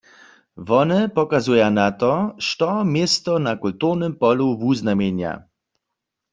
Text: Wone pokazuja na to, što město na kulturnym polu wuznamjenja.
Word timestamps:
Wone 0.69 0.95
pokazuja 1.17 1.67
na 1.77 1.85
to, 2.01 2.09
što 2.47 2.69
město 2.95 3.33
na 3.47 3.53
kulturnym 3.67 4.13
polu 4.25 4.47
wuznamjenja. 4.65 5.33